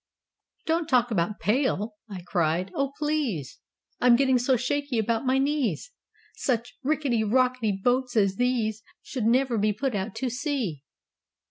'Don't 0.65 0.89
talk 0.89 1.11
about 1.11 1.39
"pale,"' 1.39 1.93
I 2.09 2.23
cried. 2.25 2.71
'Oh, 2.73 2.91
please! 2.97 3.59
I'm 3.99 4.15
getting 4.15 4.39
so 4.39 4.57
shaky 4.57 4.97
about 4.97 5.27
my 5.27 5.37
knees; 5.37 5.91
Such 6.37 6.75
rickety 6.81 7.23
rockety 7.23 7.73
boats 7.83 8.17
as 8.17 8.37
these 8.37 8.81
Should 9.03 9.25
never 9.25 9.61
put 9.75 9.93
out 9.93 10.15
to 10.15 10.31
sea. 10.31 10.81